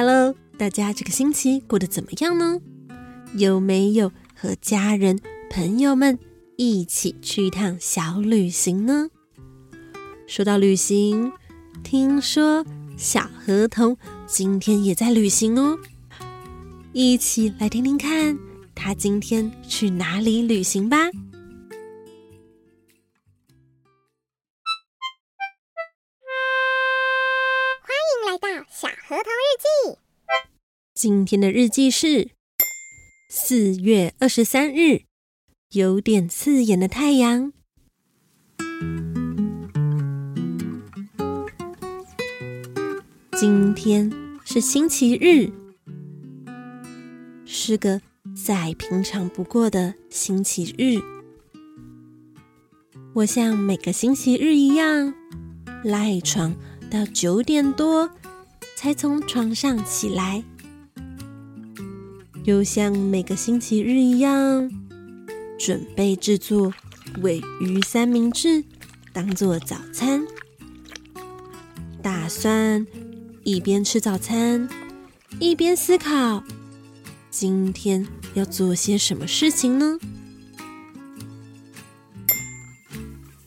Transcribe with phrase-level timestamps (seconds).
[0.00, 2.60] Hello，大家这个星期过得怎么样呢？
[3.34, 5.18] 有没有和家人、
[5.50, 6.16] 朋友们
[6.56, 9.08] 一起去一趟小旅行呢？
[10.28, 11.32] 说到旅行，
[11.82, 12.64] 听说
[12.96, 15.76] 小河童今天也在旅行哦。
[16.92, 18.38] 一起来听听看，
[18.76, 21.10] 他今天去哪里旅行吧。
[31.08, 32.32] 今天的日记是
[33.30, 35.04] 四月二十三日，
[35.70, 37.50] 有点刺眼的太阳。
[43.32, 44.12] 今天
[44.44, 45.50] 是星期日，
[47.46, 48.02] 是个
[48.36, 51.00] 再平常不过的星期日。
[53.14, 55.14] 我像每个星期日一样，
[55.82, 56.54] 赖床
[56.90, 58.10] 到九点多
[58.76, 60.44] 才从床上起来。
[62.48, 64.70] 就像每个星期日一样，
[65.58, 66.72] 准备制作
[67.20, 68.64] 鮪鱼三明治
[69.12, 70.26] 当做早餐，
[72.00, 72.86] 打算
[73.44, 74.66] 一边吃早餐
[75.38, 76.42] 一边思考
[77.30, 79.98] 今天要做些什么事情呢？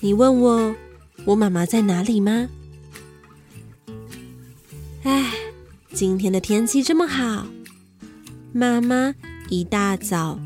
[0.00, 0.74] 你问我
[1.26, 2.48] 我妈妈在哪里吗？
[5.02, 5.34] 哎，
[5.92, 7.46] 今天的天气这么好。
[8.56, 9.14] 妈妈
[9.50, 10.40] 一大早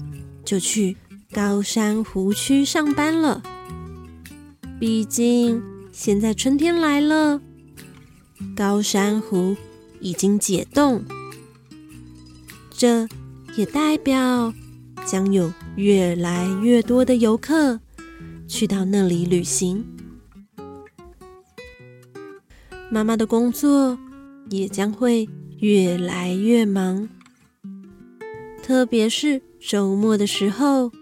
[0.45, 0.97] 就去
[1.31, 3.41] 高山湖区上班了。
[4.81, 5.63] 毕竟
[5.93, 7.41] 现在春天来了，
[8.57, 9.57] 高山湖
[10.01, 11.05] 已经解冻，
[12.73, 13.07] 这
[13.55, 14.53] 也代表
[15.07, 17.79] 将有越来越多的游客
[18.49, 19.85] 去到那里旅行。
[22.91, 23.97] 妈妈的工作
[24.51, 25.29] 也将会
[25.61, 27.09] 越来越忙。
[28.71, 30.93] 特别是周末的时候，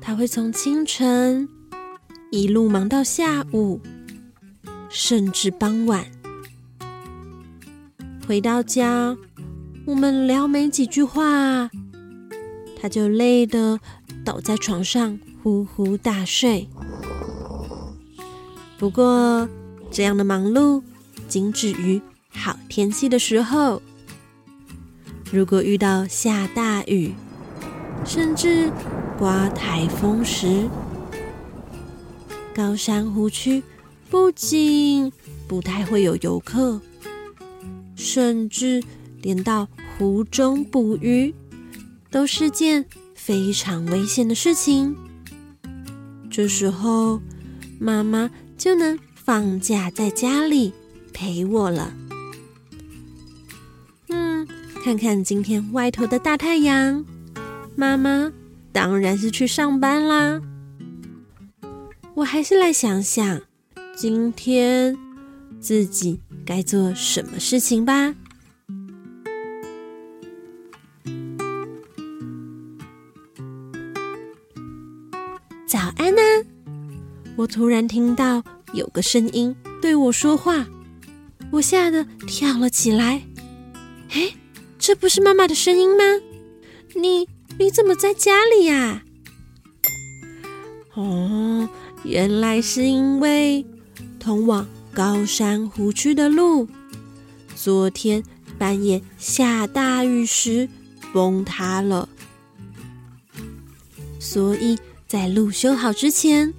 [0.00, 1.48] 他会从清晨
[2.32, 3.80] 一路忙到下午，
[4.90, 6.04] 甚至傍晚。
[8.26, 9.16] 回到家，
[9.86, 11.70] 我们聊没几句话，
[12.80, 13.78] 他就累得
[14.24, 16.68] 倒在床上呼呼大睡。
[18.76, 19.48] 不过，
[19.88, 20.82] 这样的忙碌
[21.28, 22.02] 仅止于
[22.32, 23.80] 好天气的时候。
[25.32, 27.12] 如果遇到下大雨，
[28.04, 28.70] 甚至
[29.18, 30.68] 刮台风时，
[32.54, 33.62] 高山湖区
[34.10, 35.12] 不仅
[35.48, 36.80] 不太会有游客，
[37.96, 38.82] 甚至
[39.22, 39.66] 连到
[39.98, 41.34] 湖中捕鱼
[42.10, 42.84] 都是件
[43.14, 44.94] 非常危险的事情。
[46.30, 47.20] 这时候，
[47.80, 50.72] 妈妈就能放假在家里
[51.12, 51.92] 陪我了。
[54.84, 57.02] 看看今天外头的大太阳，
[57.74, 58.30] 妈妈
[58.70, 60.38] 当然是去上班啦。
[62.12, 63.40] 我还是来想想，
[63.96, 64.94] 今天
[65.58, 68.14] 自己该做什么事情吧。
[75.66, 76.20] 早安呢！
[77.36, 78.44] 我突然听到
[78.74, 80.66] 有个声音对我说话，
[81.50, 83.22] 我吓得跳了起来。
[84.10, 84.34] 诶！
[84.86, 86.04] 这不是妈妈的声音吗？
[86.94, 87.26] 你
[87.58, 89.02] 你怎么在家里呀？”
[90.92, 91.66] 哦，
[92.04, 93.64] 原来是因为
[94.20, 96.68] 通往高山湖区的路，
[97.56, 98.22] 昨天
[98.58, 100.68] 半夜下大雨时
[101.14, 102.06] 崩塌了，
[104.20, 106.52] 所以在路修好之前，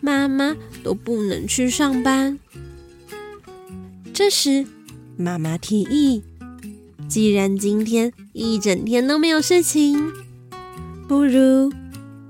[0.00, 2.38] 妈妈都不能去上班。
[4.14, 4.64] 这时，
[5.16, 6.22] 妈妈提议
[7.10, 10.12] ：“既然今天一整天都没有事情，
[11.08, 11.72] 不如……”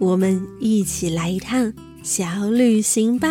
[0.00, 3.29] 我们一起来一趟小旅行吧！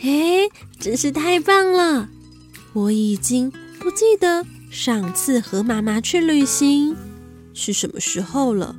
[0.00, 0.48] 哎，
[0.80, 2.08] 真是太棒了！
[2.72, 6.96] 我已经不记得上次和妈妈去旅行
[7.52, 8.76] 是什么时候了。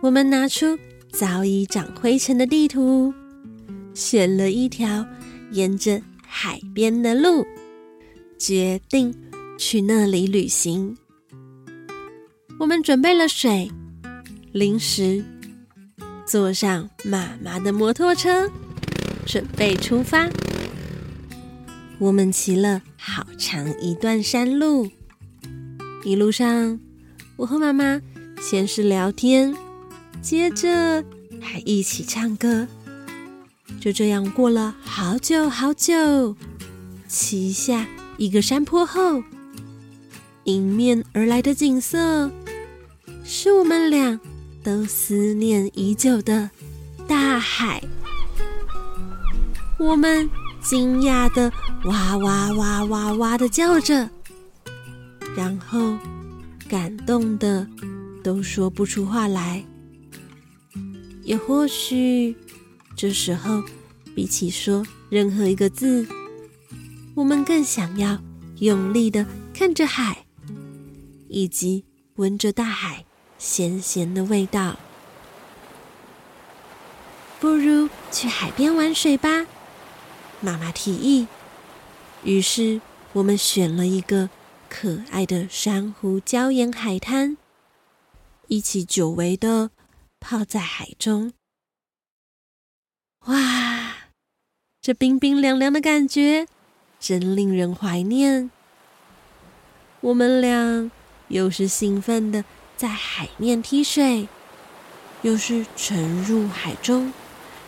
[0.00, 0.76] 我们拿出
[1.12, 3.14] 早已长灰尘的地图，
[3.94, 5.06] 选了一条
[5.52, 7.46] 沿着海边的路，
[8.38, 9.14] 决定
[9.58, 10.96] 去那里旅行。
[12.58, 13.70] 我们准备了水。
[14.50, 15.22] 零食
[16.26, 18.50] 坐上妈妈的摩托车，
[19.26, 20.26] 准备出发。
[21.98, 24.88] 我们骑了好长一段山路，
[26.02, 26.80] 一路上
[27.36, 28.00] 我和妈妈
[28.40, 29.54] 先是聊天，
[30.22, 31.04] 接着
[31.40, 32.66] 还一起唱歌。
[33.78, 36.34] 就这样过了好久好久，
[37.06, 37.86] 骑下
[38.18, 39.22] 一个山坡后，
[40.44, 42.30] 迎面而来的景色
[43.24, 44.20] 是我们俩。
[44.60, 46.50] 都思念已久的
[47.06, 47.82] 大海，
[49.78, 50.28] 我们
[50.60, 51.50] 惊讶的
[51.84, 54.10] 哇哇哇哇哇的叫着，
[55.34, 55.96] 然后
[56.68, 57.66] 感动的
[58.22, 59.64] 都说不出话来。
[61.22, 62.36] 也或许
[62.94, 63.62] 这时候，
[64.14, 66.06] 比起说任何一个字，
[67.18, 68.22] 我们更想要
[68.60, 70.24] 用力的看着海，
[71.28, 71.84] 以及
[72.14, 73.04] 闻着大海。
[73.38, 74.78] 咸咸的味道，
[77.38, 79.46] 不如去海边玩水吧。
[80.40, 81.26] 妈妈提议。
[82.24, 82.80] 于是
[83.12, 84.28] 我们选了一个
[84.68, 87.36] 可爱的珊瑚礁岩海滩，
[88.46, 89.70] 一起久违的
[90.18, 91.32] 泡在海中。
[93.26, 94.10] 哇，
[94.80, 96.48] 这冰冰凉凉的感觉
[96.98, 98.50] 真令人怀念。
[100.00, 100.90] 我们俩
[101.28, 102.44] 又是兴奋的。
[102.76, 104.28] 在海面踢水，
[105.22, 107.12] 又是沉入海中，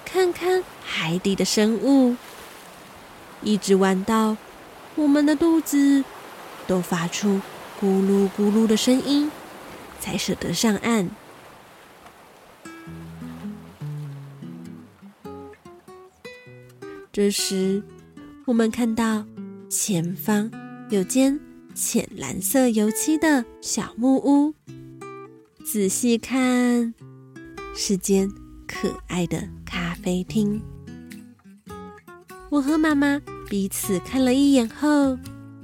[0.05, 2.15] 看看海底的生物，
[3.43, 4.37] 一直玩到
[4.94, 6.05] 我们的肚子
[6.69, 7.41] 都发出
[7.81, 9.32] 咕噜咕噜的声音，
[9.99, 11.11] 才舍得上岸。
[17.12, 17.82] 这时，
[18.50, 19.25] 我们看到
[19.69, 20.50] 前方
[20.91, 21.38] 有间
[21.73, 24.52] 浅蓝色油漆的小木屋。
[25.64, 26.93] 仔细看，
[27.76, 28.29] 是间
[28.67, 30.61] 可爱的咖啡厅。
[32.50, 35.17] 我和妈妈彼此看了一眼后，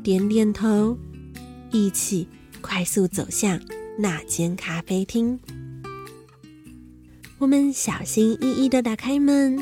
[0.05, 0.97] 点点头，
[1.73, 2.29] 一起
[2.61, 3.61] 快速走向
[3.99, 5.41] 那间咖啡厅。
[7.39, 9.61] 我们小心翼翼地打开门，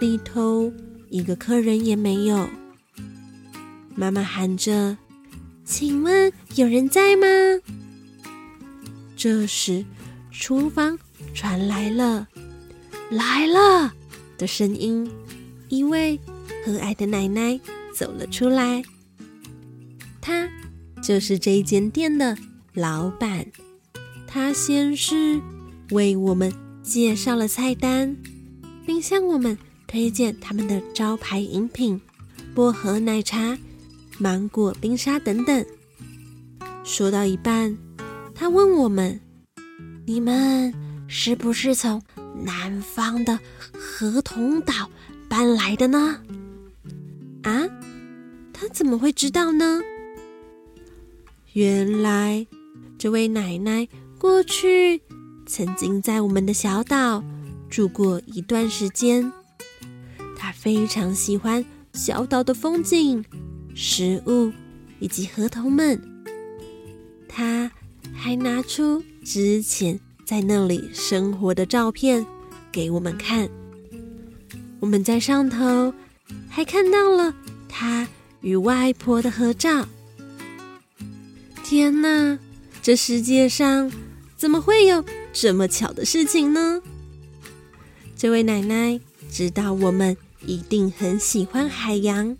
[0.00, 0.72] 里头
[1.10, 2.48] 一个客人也没有。
[3.94, 4.96] 妈妈喊着
[5.64, 7.26] ：“请问有人在吗？”
[9.16, 9.84] 这时，
[10.30, 10.98] 厨房
[11.34, 12.26] 传来了
[13.10, 13.92] “来了”
[14.38, 15.10] 的声音。
[15.68, 16.18] 一位
[16.64, 17.60] 和蔼的奶奶
[17.94, 18.82] 走了出来，
[20.20, 20.48] 她
[21.02, 22.36] 就是这间店的
[22.72, 23.46] 老板。
[24.26, 25.40] 她先是
[25.90, 28.16] 为我们介绍了菜单，
[28.86, 29.58] 并向我们
[29.90, 32.00] 推荐他们的招牌饮品——
[32.54, 33.58] 薄荷奶茶、
[34.18, 35.66] 芒果冰沙等等。
[36.84, 37.76] 说到一半，
[38.32, 39.20] 他问我们
[40.06, 40.72] ：“你们
[41.08, 42.00] 是不是从
[42.44, 43.36] 南方的
[43.72, 44.72] 河童岛
[45.28, 46.22] 搬来的呢？”
[47.42, 47.66] 啊，
[48.52, 49.82] 他怎么会知道呢？
[51.54, 52.46] 原来
[52.96, 53.88] 这位奶奶
[54.20, 55.02] 过去
[55.46, 57.24] 曾经在我们的小岛
[57.68, 59.32] 住过一段时间，
[60.60, 63.24] 非常喜欢小岛的风景、
[63.74, 64.52] 食物
[64.98, 66.00] 以及河童们。
[67.28, 67.70] 他。
[68.12, 72.26] 还拿出之前在那里生活的照片
[72.70, 73.48] 给我们看。
[74.78, 75.94] 我们在上头
[76.48, 77.34] 还看到了
[77.68, 78.06] 他
[78.42, 79.86] 与外婆的合照。
[81.62, 82.38] 天哪，
[82.82, 83.90] 这世界上
[84.36, 85.02] 怎么会有
[85.32, 86.82] 这么巧的事情呢？
[88.16, 89.00] 这位奶奶
[89.30, 90.14] 知道我们
[90.46, 92.36] 一定很喜欢海洋，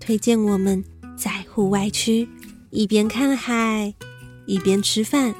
[0.00, 0.84] 推荐我们
[1.16, 2.28] 在户外区
[2.70, 3.94] 一边看海。
[4.46, 5.34] 一边吃饭。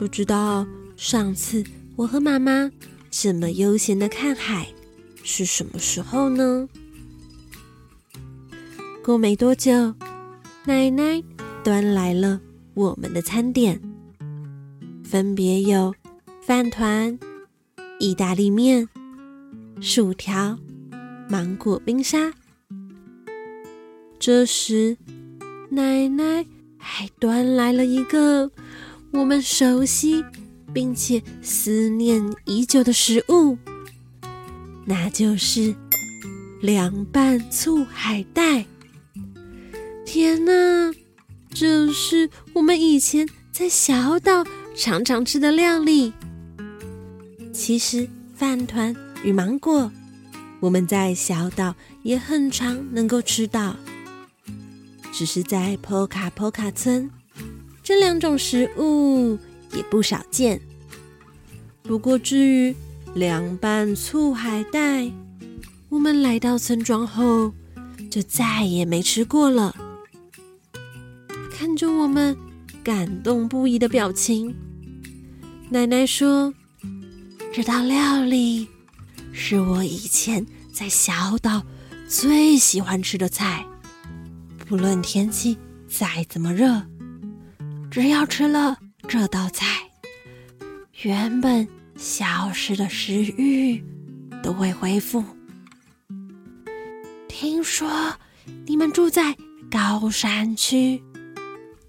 [0.00, 1.62] 不知道上次
[1.94, 2.68] 我和妈妈
[3.08, 4.66] 这么悠闲的看海
[5.22, 6.68] 是什么时候呢？
[9.04, 9.94] 过没多久，
[10.64, 11.22] 奶奶
[11.62, 12.40] 端来了
[12.74, 13.80] 我们的餐点，
[15.04, 15.94] 分别有
[16.42, 17.16] 饭团、
[18.00, 18.88] 意大利面、
[19.80, 20.58] 薯条、
[21.28, 22.32] 芒果冰沙。
[24.18, 24.96] 这时，
[25.70, 26.44] 奶奶
[26.76, 28.50] 还端来了一个
[29.12, 30.24] 我们熟悉
[30.72, 33.56] 并且思念已久的食物，
[34.84, 35.74] 那就是
[36.60, 38.66] 凉拌醋海带。
[40.04, 40.92] 天哪，
[41.50, 44.44] 这是我们以前在小岛
[44.76, 46.12] 常常吃的料理。
[47.52, 48.94] 其实，饭团
[49.24, 49.90] 与芒果，
[50.60, 53.76] 我们在小岛也很常能够吃到，
[55.12, 57.10] 只是在波卡波卡村，
[57.82, 59.38] 这两种食物
[59.72, 60.60] 也不少见。
[61.82, 62.74] 不过，至于
[63.14, 65.10] 凉拌醋海带，
[65.88, 67.52] 我们来到村庄后
[68.10, 69.74] 就再也没吃过了。
[71.50, 72.36] 看着我们
[72.84, 74.54] 感动不已的表情，
[75.70, 76.54] 奶奶说。
[77.50, 78.68] 这道料理
[79.32, 81.62] 是我以前在小岛
[82.08, 83.64] 最喜欢吃的菜，
[84.66, 85.56] 不论天气
[85.88, 86.82] 再怎么热，
[87.90, 89.66] 只要吃了这道菜，
[91.02, 91.66] 原本
[91.96, 93.82] 消失的食欲
[94.42, 95.24] 都会恢复。
[97.28, 98.12] 听说
[98.66, 99.36] 你们住在
[99.70, 101.02] 高山区，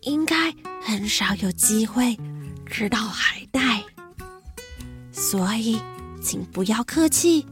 [0.02, 2.18] 应该很少有机会
[2.66, 3.84] 吃到海带。
[5.12, 5.78] 所以，
[6.22, 7.46] 请不要客气，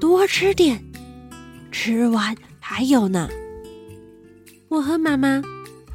[0.00, 0.82] 多吃点。
[1.70, 3.28] 吃完还有呢。
[4.68, 5.42] 我和妈妈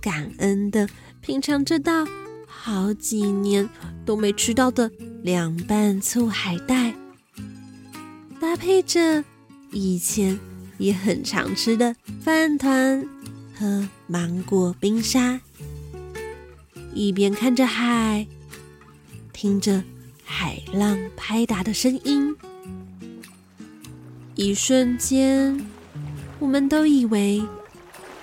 [0.01, 0.87] 感恩的
[1.21, 2.05] 品尝这道
[2.47, 3.67] 好几年
[4.05, 4.91] 都没吃到的
[5.23, 6.93] 凉拌醋海带，
[8.39, 9.23] 搭配着
[9.71, 10.39] 以前
[10.77, 13.05] 也很常吃的饭团
[13.57, 15.39] 和芒果冰沙，
[16.93, 18.27] 一边看着海，
[19.33, 19.83] 听着。
[20.31, 22.33] 海浪拍打的声音，
[24.35, 25.59] 一瞬间，
[26.37, 27.43] 我们都以为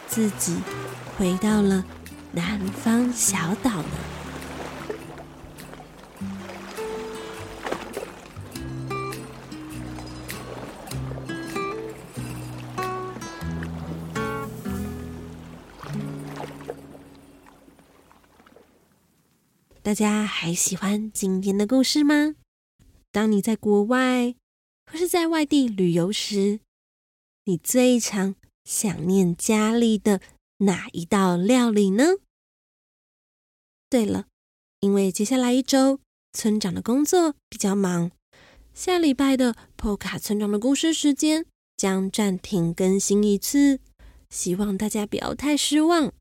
[0.06, 0.56] 自己
[1.18, 1.84] 回到了
[2.30, 4.05] 南方小岛呢。
[19.86, 22.34] 大家还喜欢今天的故事吗？
[23.12, 24.34] 当你在国外
[24.90, 26.58] 或是在外地旅游时，
[27.44, 30.20] 你最常想念家里的
[30.58, 32.16] 哪一道料理呢？
[33.88, 34.26] 对了，
[34.80, 36.00] 因为接下来一周
[36.32, 38.10] 村长的工作比较忙，
[38.74, 43.78] 下礼拜的波卡村长的故事时间将暂停更新一次，
[44.30, 46.12] 希望大家不要太失望。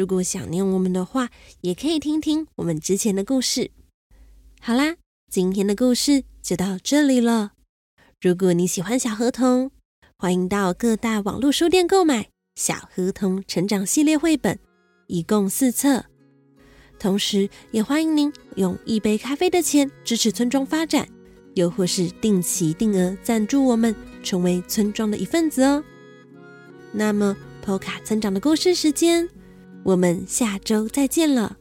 [0.00, 1.28] 如果想念我们的话，
[1.60, 3.70] 也可以听听我们之前的故事。
[4.58, 4.96] 好啦，
[5.30, 7.52] 今天的故事就到这里了。
[8.18, 9.70] 如果你喜欢小河童，
[10.16, 12.22] 欢迎到各大网络书店购买
[12.54, 14.58] 《小河童成长系列》绘本，
[15.06, 16.06] 一共四册。
[16.98, 21.06] 同时，也欢迎您用一杯咖啡的钱支持村庄发展，
[21.56, 25.84] 又或是定期定额赞助我们，成为村庄的一份子哦。
[26.90, 29.28] 那么，波卡村长的故事时间。
[29.82, 31.56] 我们下周再见了。